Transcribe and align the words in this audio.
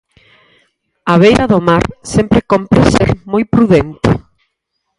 A 1.13 1.15
beira 1.21 1.45
do 1.51 1.59
mar 1.67 1.83
sempre 2.13 2.45
cómpre 2.51 2.81
ser 2.93 3.09
moi 3.31 3.43
prudente. 3.53 4.09